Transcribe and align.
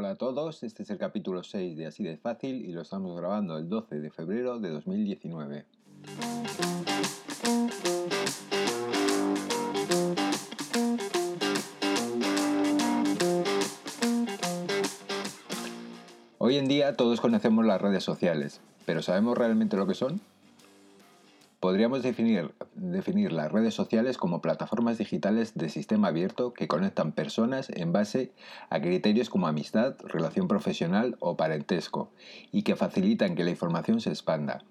Hola 0.00 0.10
a 0.10 0.14
todos, 0.14 0.62
este 0.62 0.84
es 0.84 0.90
el 0.90 0.98
capítulo 0.98 1.42
6 1.42 1.76
de 1.76 1.86
Así 1.86 2.04
de 2.04 2.16
Fácil 2.16 2.64
y 2.64 2.70
lo 2.70 2.82
estamos 2.82 3.16
grabando 3.16 3.58
el 3.58 3.68
12 3.68 3.98
de 3.98 4.10
febrero 4.12 4.60
de 4.60 4.68
2019. 4.70 5.64
Hoy 16.38 16.56
en 16.58 16.68
día 16.68 16.96
todos 16.96 17.20
conocemos 17.20 17.66
las 17.66 17.82
redes 17.82 18.04
sociales, 18.04 18.60
pero 18.86 19.02
¿sabemos 19.02 19.36
realmente 19.36 19.76
lo 19.76 19.88
que 19.88 19.94
son? 19.94 20.20
Podríamos 21.68 22.02
definir, 22.02 23.30
las 23.30 23.52
redes 23.52 23.74
sociales 23.74 24.16
como 24.16 24.40
plataformas 24.40 24.96
digitales 24.96 25.52
de 25.54 25.68
sistema 25.68 26.08
abierto 26.08 26.54
que 26.54 26.66
conectan 26.66 27.12
personas 27.12 27.68
en 27.68 27.92
base 27.92 28.32
a 28.70 28.80
criterios 28.80 29.28
como 29.28 29.48
amistad, 29.48 29.94
relación 30.04 30.48
profesional 30.48 31.18
o 31.20 31.36
parentesco 31.36 32.10
y 32.52 32.62
que 32.62 32.74
facilitan 32.74 33.34
que 33.34 33.44
la 33.44 33.50
información 33.50 34.00
se 34.00 34.08
expanda. 34.08 34.64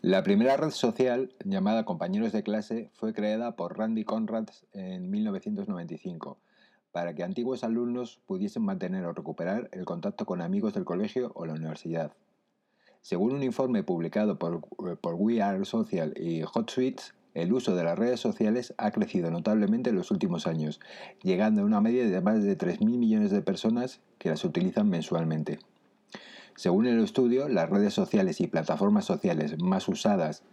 La 0.00 0.24
primera 0.24 0.56
red 0.56 0.70
social, 0.70 1.36
llamada 1.44 1.84
Compañeros 1.84 2.32
de 2.32 2.42
clase, 2.42 2.90
fue 2.94 3.14
creada 3.14 3.54
por 3.54 3.78
Randy 3.78 4.02
Conrad 4.02 4.48
en 4.72 5.08
1995 5.08 6.40
para 6.90 7.14
que 7.14 7.22
antiguos 7.22 7.62
alumnos 7.62 8.20
pudiesen 8.26 8.64
mantener 8.64 9.04
o 9.04 9.12
recuperar 9.12 9.68
el 9.70 9.84
contacto 9.84 10.26
con 10.26 10.42
amigos 10.42 10.74
del 10.74 10.84
colegio 10.84 11.30
o 11.36 11.46
la 11.46 11.52
universidad. 11.52 12.12
Según 13.02 13.32
un 13.32 13.42
informe 13.42 13.82
publicado 13.82 14.38
por, 14.38 14.62
We 14.78 15.42
Are 15.42 15.64
Social 15.64 16.14
y 16.16 16.42
HotSuite, 16.42 17.02
el 17.34 17.52
uso 17.52 17.74
de 17.74 17.82
las 17.82 17.98
redes 17.98 18.20
sociales 18.20 18.74
ha 18.78 18.92
crecido 18.92 19.28
notablemente 19.32 19.90
en 19.90 19.96
los 19.96 20.12
últimos 20.12 20.46
años, 20.46 20.78
llegando 21.20 21.62
a 21.62 21.64
una 21.64 21.80
media 21.80 22.06
de 22.06 22.20
más 22.20 22.44
de 22.44 22.56
3.000 22.56 22.98
millones 22.98 23.32
de 23.32 23.42
personas 23.42 24.00
que 24.18 24.28
las 24.28 24.44
utilizan 24.44 24.88
mensualmente. 24.88 25.58
Según 26.54 26.86
el 26.86 27.02
estudio, 27.02 27.48
las 27.48 27.68
redes 27.68 27.92
sociales 27.92 28.40
y 28.40 28.46
plataformas 28.46 29.04
sociales 29.04 29.60
más 29.60 29.88
usadas 29.88 30.44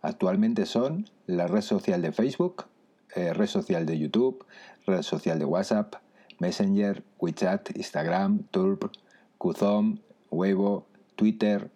actualmente 0.00 0.64
son 0.64 1.04
la 1.26 1.48
red 1.48 1.60
social 1.60 2.00
de 2.00 2.12
Facebook, 2.12 2.64
eh, 3.14 3.34
red 3.34 3.46
social 3.46 3.84
de 3.84 3.98
YouTube, 3.98 4.46
red 4.86 5.02
social 5.02 5.38
de 5.38 5.44
WhatsApp, 5.44 5.96
Messenger, 6.38 7.04
WeChat, 7.18 7.76
Instagram, 7.76 8.44
Turb, 8.50 8.90
Qzone, 9.38 10.00
Weibo, 10.30 10.86
Twitter, 11.16 11.70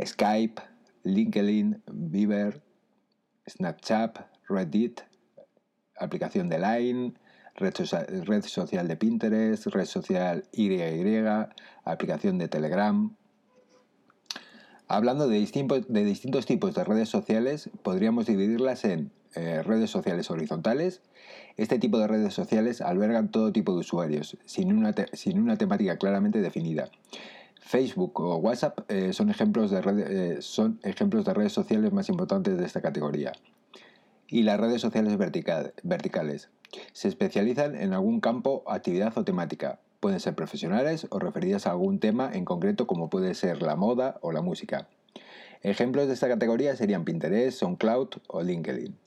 Skype, 0.00 0.60
LinkedIn, 1.04 1.82
Viber, 1.86 2.62
Snapchat, 3.46 4.18
Reddit, 4.48 5.00
aplicación 5.98 6.48
de 6.48 6.58
Line, 6.58 7.14
red, 7.56 7.74
social 8.44 8.88
de 8.88 8.96
Pinterest, 8.96 9.66
red 9.66 9.86
social 9.86 10.44
YY, 10.52 11.24
aplicación 11.84 12.38
de 12.38 12.48
Telegram. 12.48 13.16
Hablando 14.88 15.28
de, 15.28 15.38
de 15.88 16.04
distintos 16.04 16.46
tipos 16.46 16.74
de 16.74 16.84
redes 16.84 17.08
sociales, 17.08 17.70
podríamos 17.82 18.26
dividirlas 18.26 18.84
en 18.84 19.10
eh, 19.34 19.62
redes 19.62 19.90
sociales 19.90 20.30
horizontales. 20.30 21.00
Este 21.56 21.78
tipo 21.78 21.98
de 21.98 22.06
redes 22.06 22.34
sociales 22.34 22.80
albergan 22.80 23.30
todo 23.30 23.52
tipo 23.52 23.72
de 23.72 23.80
usuarios, 23.80 24.36
sin 24.44 24.72
una, 24.72 24.94
sin 25.12 25.40
una 25.40 25.56
temática 25.56 25.96
claramente 25.96 26.40
definida. 26.40 26.90
Facebook 27.64 28.20
o 28.20 28.36
WhatsApp 28.36 28.80
eh, 28.88 29.12
son, 29.12 29.30
ejemplos 29.30 29.70
de 29.70 29.78
eh, 29.78 30.42
son 30.42 30.80
ejemplos 30.82 31.24
de 31.24 31.32
redes 31.32 31.52
sociales 31.52 31.92
más 31.92 32.08
importantes 32.08 32.58
de 32.58 32.66
esta 32.66 32.82
categoría. 32.82 33.32
Y 34.26 34.42
las 34.42 34.58
redes 34.58 34.80
sociales 34.80 35.16
verticales. 35.16 36.50
Se 36.92 37.08
especializan 37.08 37.76
en 37.76 37.92
algún 37.92 38.20
campo, 38.20 38.64
actividad 38.66 39.16
o 39.16 39.24
temática. 39.24 39.78
Pueden 40.00 40.20
ser 40.20 40.34
profesionales 40.34 41.06
o 41.10 41.18
referidas 41.18 41.66
a 41.66 41.70
algún 41.70 42.00
tema 42.00 42.30
en 42.32 42.44
concreto 42.44 42.86
como 42.86 43.08
puede 43.08 43.34
ser 43.34 43.62
la 43.62 43.76
moda 43.76 44.18
o 44.22 44.32
la 44.32 44.42
música. 44.42 44.88
Ejemplos 45.62 46.08
de 46.08 46.14
esta 46.14 46.28
categoría 46.28 46.74
serían 46.74 47.04
Pinterest, 47.04 47.58
SoundCloud 47.58 48.08
o 48.26 48.42
LinkedIn. 48.42 48.98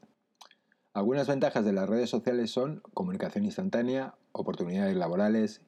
Algunas 0.94 1.28
ventajas 1.28 1.66
de 1.66 1.74
las 1.74 1.90
redes 1.90 2.10
sociales 2.10 2.52
son 2.52 2.82
comunicación 2.94 3.44
instantánea, 3.44 4.16
oportunidades 4.32 4.96
laborales, 4.96 5.62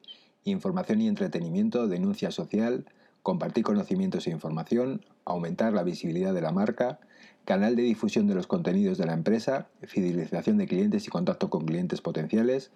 información 0.44 1.00
y 1.00 1.08
entretenimiento, 1.08 1.88
denuncia 1.88 2.30
social, 2.30 2.86
compartir 3.22 3.64
conocimientos 3.64 4.26
e 4.26 4.30
información, 4.30 5.04
aumentar 5.24 5.72
la 5.72 5.82
visibilidad 5.82 6.32
de 6.32 6.40
la 6.40 6.52
marca, 6.52 6.98
canal 7.44 7.76
de 7.76 7.82
difusión 7.82 8.26
de 8.26 8.34
los 8.34 8.46
contenidos 8.46 8.98
de 8.98 9.06
la 9.06 9.14
empresa, 9.14 9.68
fidelización 9.82 10.58
de 10.58 10.66
clientes 10.66 11.06
y 11.06 11.10
contacto 11.10 11.50
con 11.50 11.64
clientes 11.64 12.00
potenciales, 12.00 12.70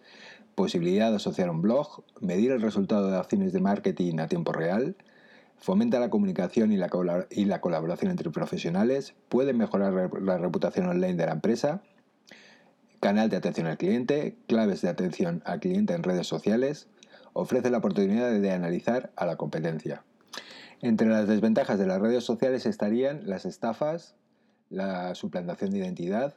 posibilidad 0.54 1.10
de 1.10 1.16
asociar 1.16 1.50
un 1.50 1.62
blog, 1.62 2.04
medir 2.20 2.52
el 2.52 2.62
resultado 2.62 3.10
de 3.10 3.16
acciones 3.16 3.52
de 3.52 3.60
marketing 3.60 4.18
a 4.18 4.28
tiempo 4.28 4.52
real, 4.52 4.96
fomenta 5.58 6.00
la 6.00 6.10
comunicación 6.10 6.72
y 6.72 6.76
la, 6.76 6.88
colaboración 7.60 8.10
entre 8.10 8.30
profesionales, 8.30 9.14
puede 9.28 9.52
mejorar 9.52 10.10
la 10.20 10.38
reputación 10.38 10.86
online 10.86 11.14
de 11.14 11.26
la 11.26 11.32
empresa, 11.32 11.82
canal 13.00 13.30
de 13.30 13.36
atención 13.36 13.66
al 13.66 13.78
cliente, 13.78 14.36
claves 14.48 14.80
de 14.82 14.88
atención 14.88 15.42
al 15.44 15.60
cliente 15.60 15.94
en 15.94 16.02
redes 16.02 16.26
sociales, 16.26 16.88
ofrece 17.32 17.70
la 17.70 17.78
oportunidad 17.78 18.32
de 18.32 18.50
analizar 18.50 19.12
a 19.16 19.26
la 19.26 19.36
competencia. 19.36 20.04
Entre 20.80 21.06
las 21.06 21.28
desventajas 21.28 21.78
de 21.78 21.86
las 21.86 22.00
redes 22.00 22.24
sociales 22.24 22.66
estarían 22.66 23.28
las 23.28 23.44
estafas, 23.44 24.16
la 24.68 25.14
suplantación 25.14 25.70
de 25.70 25.78
identidad, 25.78 26.34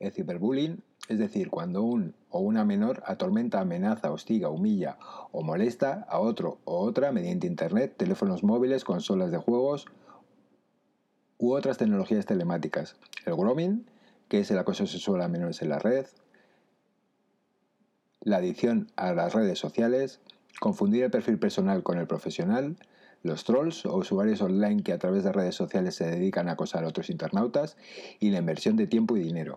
el 0.00 0.12
ciberbullying, 0.12 0.82
es 1.08 1.18
decir, 1.18 1.50
cuando 1.50 1.82
un 1.82 2.14
o 2.30 2.40
una 2.40 2.64
menor 2.64 3.02
atormenta, 3.06 3.60
amenaza, 3.60 4.12
hostiga, 4.12 4.50
humilla 4.50 4.98
o 5.32 5.42
molesta 5.42 6.04
a 6.08 6.18
otro 6.18 6.58
o 6.64 6.80
otra 6.80 7.12
mediante 7.12 7.46
Internet, 7.46 7.94
teléfonos 7.96 8.42
móviles, 8.42 8.84
consolas 8.84 9.30
de 9.30 9.38
juegos 9.38 9.86
u 11.38 11.52
otras 11.52 11.78
tecnologías 11.78 12.26
telemáticas. 12.26 12.96
El 13.24 13.36
grooming, 13.36 13.86
que 14.28 14.40
es 14.40 14.50
el 14.50 14.58
acoso 14.58 14.86
sexual 14.86 15.22
a 15.22 15.28
menores 15.28 15.62
en 15.62 15.68
la 15.68 15.78
red, 15.78 16.06
la 18.20 18.38
adicción 18.38 18.90
a 18.96 19.12
las 19.12 19.32
redes 19.32 19.58
sociales, 19.58 20.20
confundir 20.60 21.04
el 21.04 21.10
perfil 21.10 21.38
personal 21.38 21.82
con 21.82 21.98
el 21.98 22.06
profesional, 22.06 22.76
los 23.22 23.44
trolls 23.44 23.86
o 23.86 23.96
usuarios 23.96 24.40
online 24.40 24.82
que 24.82 24.92
a 24.92 24.98
través 24.98 25.24
de 25.24 25.32
redes 25.32 25.54
sociales 25.54 25.94
se 25.94 26.06
dedican 26.06 26.48
a 26.48 26.52
acosar 26.52 26.84
a 26.84 26.88
otros 26.88 27.10
internautas 27.10 27.76
y 28.20 28.30
la 28.30 28.38
inversión 28.38 28.76
de 28.76 28.86
tiempo 28.86 29.16
y 29.16 29.22
dinero. 29.22 29.54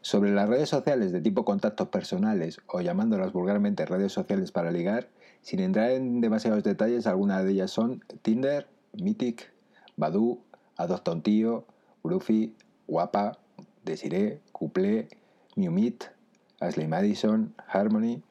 Sobre 0.00 0.32
las 0.32 0.48
redes 0.48 0.68
sociales 0.68 1.12
de 1.12 1.20
tipo 1.20 1.44
contactos 1.44 1.88
personales 1.88 2.60
o 2.66 2.80
llamándolas 2.80 3.32
vulgarmente 3.32 3.86
redes 3.86 4.12
sociales 4.12 4.50
para 4.50 4.72
ligar, 4.72 5.08
sin 5.42 5.60
entrar 5.60 5.90
en 5.92 6.20
demasiados 6.20 6.64
detalles, 6.64 7.06
algunas 7.06 7.44
de 7.44 7.52
ellas 7.52 7.70
son 7.70 8.04
Tinder, 8.22 8.68
Mythic, 8.92 9.52
Badoo, 9.96 10.40
Adopta 10.76 11.12
un 11.12 11.22
tío, 11.22 11.66
Groovy, 12.02 12.54
Guapa, 12.88 13.38
Desiree, 13.84 14.40
Couple, 14.52 15.08
Meet, 15.56 16.04
Ashley 16.60 16.86
Madison, 16.86 17.54
Harmony, 17.68 18.22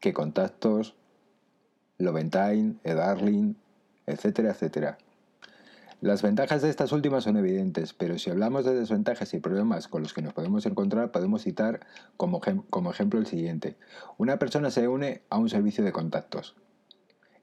Que 0.00 0.12
Contactos, 0.12 0.96
Loventine, 1.98 2.76
Edarling, 2.84 3.56
etcétera, 4.06 4.50
etcétera. 4.50 4.98
Las 6.02 6.20
ventajas 6.20 6.60
de 6.60 6.68
estas 6.68 6.92
últimas 6.92 7.24
son 7.24 7.38
evidentes, 7.38 7.94
pero 7.94 8.18
si 8.18 8.28
hablamos 8.28 8.66
de 8.66 8.74
desventajas 8.74 9.32
y 9.32 9.40
problemas 9.40 9.88
con 9.88 10.02
los 10.02 10.12
que 10.12 10.20
nos 10.20 10.34
podemos 10.34 10.66
encontrar, 10.66 11.10
podemos 11.10 11.42
citar 11.42 11.80
como, 12.18 12.40
como 12.68 12.90
ejemplo 12.90 13.18
el 13.18 13.26
siguiente. 13.26 13.76
Una 14.18 14.38
persona 14.38 14.70
se 14.70 14.88
une 14.88 15.22
a 15.30 15.38
un 15.38 15.48
servicio 15.48 15.82
de 15.82 15.92
contactos. 15.92 16.54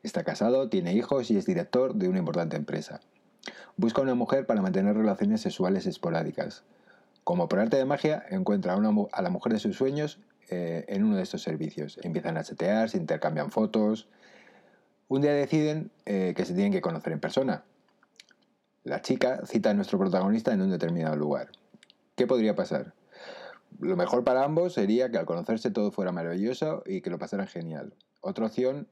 Está 0.03 0.23
casado, 0.23 0.69
tiene 0.69 0.93
hijos 0.93 1.31
y 1.31 1.37
es 1.37 1.47
director 1.47 1.95
de 1.95 2.09
una 2.09 2.19
importante 2.19 2.55
empresa. 2.55 2.99
Busca 3.75 4.01
una 4.01 4.13
mujer 4.13 4.45
para 4.45 4.61
mantener 4.61 4.95
relaciones 4.95 5.41
sexuales 5.41 5.87
esporádicas. 5.87 6.63
Como 7.23 7.49
por 7.49 7.59
arte 7.59 7.77
de 7.77 7.85
magia, 7.85 8.23
encuentra 8.29 8.73
a, 8.73 8.77
una, 8.77 8.91
a 9.13 9.21
la 9.23 9.29
mujer 9.31 9.53
de 9.53 9.59
sus 9.59 9.77
sueños 9.77 10.19
eh, 10.49 10.85
en 10.89 11.03
uno 11.03 11.15
de 11.15 11.23
estos 11.23 11.41
servicios. 11.41 11.99
Empiezan 12.03 12.37
a 12.37 12.43
chatear, 12.43 12.89
se 12.89 12.97
intercambian 12.97 13.49
fotos, 13.49 14.07
un 15.13 15.21
día 15.21 15.33
deciden 15.33 15.91
eh, 16.07 16.33
que 16.35 16.43
se 16.43 16.55
tienen 16.55 16.71
que 16.71 16.81
conocer 16.81 17.13
en 17.13 17.19
persona. 17.19 17.63
La 18.83 19.03
chica 19.03 19.45
cita 19.45 19.69
a 19.69 19.75
nuestro 19.75 19.99
protagonista 19.99 20.51
en 20.51 20.61
un 20.63 20.71
determinado 20.71 21.15
lugar. 21.15 21.51
¿Qué 22.15 22.25
podría 22.25 22.55
pasar? 22.55 22.95
Lo 23.79 23.95
mejor 23.95 24.23
para 24.23 24.43
ambos 24.43 24.73
sería 24.73 25.11
que 25.11 25.19
al 25.19 25.27
conocerse 25.27 25.69
todo 25.69 25.91
fuera 25.91 26.11
maravilloso 26.11 26.81
y 26.87 27.01
que 27.01 27.11
lo 27.11 27.19
pasaran 27.19 27.45
genial. 27.45 27.93
Otra 28.21 28.47
opción 28.47 28.87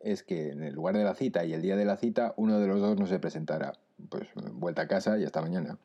es 0.00 0.22
que 0.22 0.50
en 0.50 0.62
el 0.62 0.74
lugar 0.74 0.98
de 0.98 1.04
la 1.04 1.14
cita 1.14 1.42
y 1.46 1.54
el 1.54 1.62
día 1.62 1.76
de 1.76 1.86
la 1.86 1.96
cita 1.96 2.34
uno 2.36 2.58
de 2.58 2.66
los 2.66 2.82
dos 2.82 2.98
no 2.98 3.06
se 3.06 3.18
presentara. 3.18 3.72
Pues 4.10 4.28
vuelta 4.52 4.82
a 4.82 4.88
casa 4.88 5.16
y 5.16 5.24
hasta 5.24 5.40
mañana. 5.40 5.78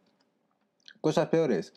Cosas 1.00 1.30
peores. 1.30 1.74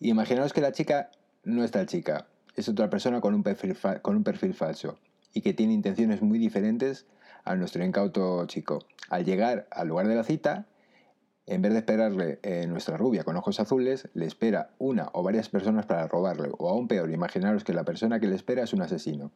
Imaginaos 0.00 0.52
que 0.52 0.60
la 0.60 0.72
chica 0.72 1.10
no 1.44 1.64
es 1.64 1.70
tal 1.70 1.86
chica, 1.86 2.26
es 2.56 2.68
otra 2.68 2.90
persona 2.90 3.22
con 3.22 3.32
un 3.32 3.42
perfil, 3.42 3.74
con 4.02 4.16
un 4.16 4.22
perfil 4.22 4.52
falso 4.52 4.98
y 5.36 5.42
que 5.42 5.52
tiene 5.52 5.74
intenciones 5.74 6.22
muy 6.22 6.38
diferentes 6.38 7.04
a 7.44 7.56
nuestro 7.56 7.84
incauto 7.84 8.46
chico. 8.46 8.78
Al 9.10 9.26
llegar 9.26 9.68
al 9.70 9.88
lugar 9.88 10.08
de 10.08 10.14
la 10.14 10.24
cita, 10.24 10.64
en 11.44 11.60
vez 11.60 11.72
de 11.74 11.80
esperarle 11.80 12.38
eh, 12.42 12.66
nuestra 12.66 12.96
rubia 12.96 13.22
con 13.22 13.36
ojos 13.36 13.60
azules, 13.60 14.08
le 14.14 14.24
espera 14.24 14.70
una 14.78 15.10
o 15.12 15.22
varias 15.22 15.50
personas 15.50 15.84
para 15.84 16.08
robarle, 16.08 16.48
o 16.56 16.70
aún 16.70 16.88
peor, 16.88 17.10
imaginaros 17.10 17.64
que 17.64 17.74
la 17.74 17.84
persona 17.84 18.18
que 18.18 18.28
le 18.28 18.34
espera 18.34 18.62
es 18.62 18.72
un 18.72 18.80
asesino. 18.80 19.30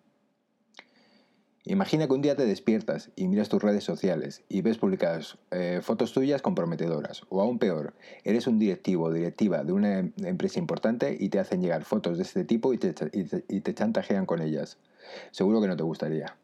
Imagina 1.67 2.07
que 2.07 2.15
un 2.15 2.23
día 2.23 2.35
te 2.35 2.47
despiertas 2.47 3.11
y 3.15 3.29
miras 3.29 3.51
tus 3.51 3.63
redes 3.63 3.85
sociales 3.85 4.43
y 4.49 4.63
ves 4.63 4.79
publicadas 4.79 5.37
eh, 5.51 5.81
fotos 5.83 6.15
tuyas 6.15 6.41
comprometedoras. 6.41 7.25
O 7.29 7.43
aún 7.43 7.59
peor, 7.59 7.93
eres 8.25 8.47
un 8.47 8.59
directivo 8.59 9.05
o 9.05 9.13
directiva 9.13 9.65
de 9.65 9.73
una 9.75 9.99
em, 9.99 10.13
empresa 10.25 10.59
importante 10.59 11.15
y 11.21 11.29
te 11.29 11.39
hacen 11.39 11.61
llegar 11.61 11.85
fotos 11.85 12.17
de 12.17 12.23
este 12.23 12.45
tipo 12.45 12.73
y 12.73 12.79
te, 12.79 12.95
y 13.13 13.61
te 13.61 13.75
chantajean 13.75 14.25
con 14.25 14.41
ellas. 14.41 14.79
Seguro 15.31 15.61
que 15.61 15.69
no 15.69 15.77
te 15.77 15.83
gustaría. 15.83 16.37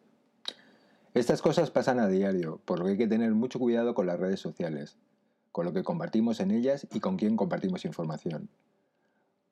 Estas 1.14 1.40
cosas 1.40 1.70
pasan 1.70 1.98
a 1.98 2.08
diario, 2.08 2.60
por 2.64 2.78
lo 2.78 2.84
que 2.84 2.90
hay 2.92 2.98
que 2.98 3.08
tener 3.08 3.32
mucho 3.32 3.58
cuidado 3.58 3.94
con 3.94 4.06
las 4.06 4.20
redes 4.20 4.38
sociales, 4.38 4.98
con 5.50 5.64
lo 5.64 5.72
que 5.72 5.82
compartimos 5.82 6.40
en 6.40 6.50
ellas 6.50 6.86
y 6.92 7.00
con 7.00 7.16
quién 7.16 7.36
compartimos 7.36 7.86
información. 7.86 8.50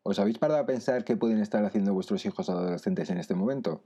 ¿Os 0.02 0.18
habéis 0.18 0.38
parado 0.38 0.60
a 0.60 0.66
pensar 0.66 1.04
qué 1.04 1.16
pueden 1.16 1.38
estar 1.38 1.64
haciendo 1.64 1.94
vuestros 1.94 2.26
hijos 2.26 2.50
adolescentes 2.50 3.08
en 3.08 3.16
este 3.16 3.34
momento? 3.34 3.80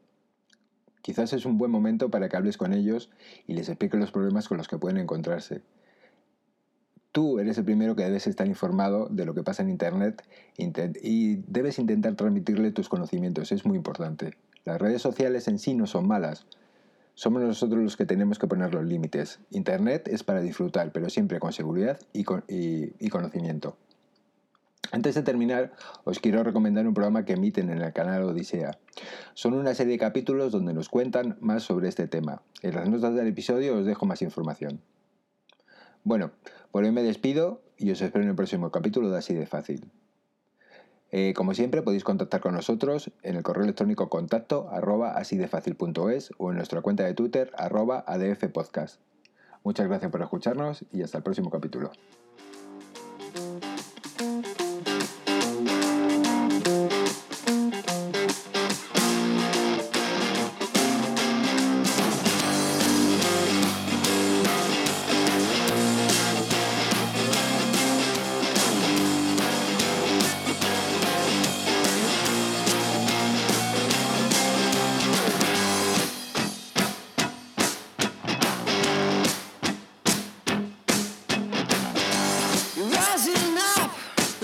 Quizás 1.03 1.33
es 1.33 1.47
un 1.47 1.57
buen 1.57 1.71
momento 1.71 2.11
para 2.11 2.29
que 2.29 2.37
hables 2.37 2.57
con 2.57 2.73
ellos 2.73 3.11
y 3.47 3.55
les 3.55 3.69
expliques 3.69 4.01
los 4.01 4.11
problemas 4.11 4.49
con 4.49 4.59
los 4.59 4.67
que 4.67 4.79
pueden 4.79 4.99
encontrarse. 4.99 5.63
Tú 7.13 7.39
eres 7.39 7.57
el 7.59 7.65
primero 7.65 7.95
que 7.95 8.03
debes 8.03 8.27
estar 8.27 8.49
informado 8.49 9.07
de 9.09 9.25
lo 9.25 9.35
que 9.35 9.45
pasa 9.45 9.63
en 9.63 9.71
Internet 9.71 10.23
y 10.57 11.37
debes 11.47 11.79
intentar 11.79 12.17
transmitirle 12.17 12.73
tus 12.73 12.89
conocimientos, 12.89 13.53
es 13.53 13.65
muy 13.65 13.77
importante. 13.77 14.37
Las 14.69 14.81
redes 14.81 15.03
sociales 15.03 15.49
en 15.49 15.59
sí 15.59 15.75
no 15.75 15.87
son 15.87 16.07
malas, 16.07 16.47
somos 17.15 17.43
nosotros 17.43 17.83
los 17.83 17.97
que 17.97 18.07
tenemos 18.07 18.39
que 18.39 18.47
poner 18.47 18.73
los 18.73 18.85
límites. 18.85 19.41
Internet 19.51 20.07
es 20.07 20.23
para 20.23 20.41
disfrutar, 20.41 20.93
pero 20.93 21.11
siempre 21.11 21.41
con 21.41 21.53
seguridad 21.53 21.99
y, 22.13 22.25
y 23.05 23.09
conocimiento. 23.09 23.77
Antes 24.93 25.17
de 25.17 25.23
terminar, 25.23 25.73
os 26.05 26.21
quiero 26.21 26.45
recomendar 26.45 26.87
un 26.87 26.95
programa 26.95 27.25
que 27.25 27.33
emiten 27.33 27.71
en 27.71 27.83
el 27.83 27.93
canal 27.93 28.23
Odisea. 28.23 28.79
Son 29.35 29.55
una 29.55 29.75
serie 29.75 29.95
de 29.95 29.99
capítulos 29.99 30.53
donde 30.53 30.75
nos 30.75 30.89
cuentan 30.89 31.39
más 31.41 31.65
sobre 31.65 31.89
este 31.89 32.07
tema. 32.07 32.43
En 32.63 32.77
las 32.77 32.89
notas 32.89 33.15
del 33.15 33.27
episodio 33.27 33.79
os 33.79 33.87
dejo 33.87 34.07
más 34.07 34.23
información. 34.23 34.81
Bueno, 36.05 36.31
por 36.71 36.85
hoy 36.85 36.93
me 36.93 37.03
despido 37.03 37.63
y 37.79 37.91
os 37.91 38.01
espero 38.01 38.23
en 38.23 38.31
el 38.31 38.37
próximo 38.37 38.71
capítulo 38.71 39.11
de 39.11 39.19
Así 39.19 39.35
de 39.35 39.47
Fácil. 39.47 39.91
Eh, 41.11 41.33
como 41.35 41.55
siempre, 41.55 41.83
podéis 41.83 42.05
contactar 42.05 42.41
con 42.41 42.55
nosotros 42.55 43.11
en 43.23 43.37
el 43.37 43.43
correo 43.43 43.65
electrónico 43.65 44.09
contacto 44.09 44.69
arroba 44.71 45.17
asidefacil.es 45.17 46.33
o 46.37 46.51
en 46.51 46.57
nuestra 46.57 46.83
cuenta 46.83 47.05
de 47.05 47.15
Twitter 47.15 47.51
arroba 47.57 48.05
adfpodcast. 48.07 49.01
Muchas 49.65 49.89
gracias 49.89 50.11
por 50.11 50.23
escucharnos 50.23 50.85
y 50.93 51.03
hasta 51.03 51.19
el 51.19 51.25
próximo 51.25 51.51
capítulo. 51.51 51.91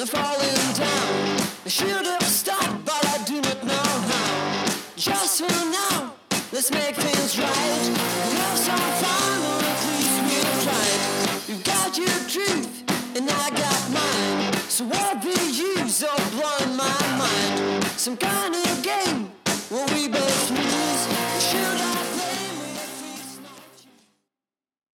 they're 0.04 0.22
falling 0.22 0.74
down. 0.74 1.46
I 1.64 1.68
should 1.68 2.06
have 2.06 2.22
stopped, 2.24 2.84
but 2.84 3.04
I 3.06 3.24
do 3.24 3.40
not 3.40 3.64
know 3.64 3.88
how. 4.10 4.66
Just 4.96 5.40
for 5.40 5.64
now, 5.70 6.14
let's 6.52 6.70
make 6.70 6.94
things 6.96 7.38
right. 7.38 7.84
We'll 8.24 8.40
have 8.44 8.58
some 8.58 8.86
fun, 9.00 9.40
oh, 9.40 9.52
or 9.52 9.64
at 9.64 9.80
least 9.88 10.16
we'll 10.28 10.58
try 10.66 10.84
it. 10.94 11.48
You 11.48 11.56
got 11.64 11.96
your 11.96 12.18
truth, 12.28 12.84
and 13.16 13.30
I 13.30 13.50
got 13.50 13.80
mine. 13.92 14.52
So 14.68 14.84
what 14.84 15.22
the 15.22 15.30
use 15.30 16.04
oh, 16.06 16.14
of 16.14 16.30
blowing 16.32 16.76
my 16.76 17.00
mind? 17.16 17.84
Some 17.96 18.16
kind 18.16 18.54
of 18.54 18.82
game 18.82 19.30
where 19.70 19.86
we 19.94 20.08